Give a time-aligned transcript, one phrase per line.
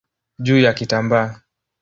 [0.43, 1.39] juu ya kitambaa.